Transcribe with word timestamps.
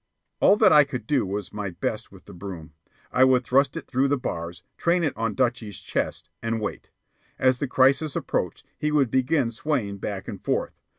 All 0.39 0.55
that 0.57 0.73
I 0.73 0.83
could 0.83 1.05
do 1.05 1.27
was 1.27 1.53
my 1.53 1.69
best 1.69 2.11
with 2.11 2.25
the 2.25 2.33
broom. 2.33 2.73
I 3.11 3.23
would 3.23 3.43
thrust 3.43 3.77
it 3.77 3.85
through 3.85 4.07
the 4.07 4.17
bars, 4.17 4.63
train 4.75 5.03
it 5.03 5.15
on 5.15 5.35
Dutchy's 5.35 5.79
chest, 5.79 6.27
and 6.41 6.59
wait. 6.59 6.89
As 7.37 7.59
the 7.59 7.67
crisis 7.67 8.15
approached 8.15 8.65
he 8.79 8.91
would 8.91 9.11
begin 9.11 9.51
swaying 9.51 9.99
back 9.99 10.27
and 10.27 10.43
forth. 10.43 10.73